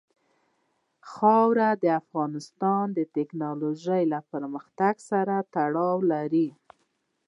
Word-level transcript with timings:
خاوره 1.11 1.69
د 1.83 1.85
افغانستان 2.01 2.85
د 2.97 2.99
تکنالوژۍ 3.15 4.03
له 4.13 4.19
پرمختګ 4.31 4.95
سره 5.09 5.35
تړاو 5.53 5.97
لري. 6.11 6.47